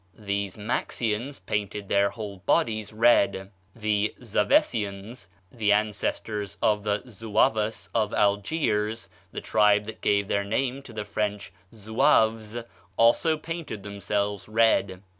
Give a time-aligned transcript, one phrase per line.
[0.17, 3.51] These Maxyans painted their whole bodies red.
[3.75, 10.81] The Zavecians, the ancestors of the Zuavas of Algiers (the tribe that gave their name
[10.81, 12.63] to the French Zouaves),
[12.97, 15.03] also painted themselves red.